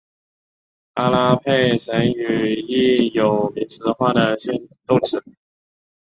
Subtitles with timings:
[0.95, 4.35] 阿拉佩什语亦有名词化的
[4.87, 5.23] 动词。